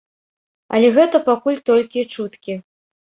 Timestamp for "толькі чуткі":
1.73-2.57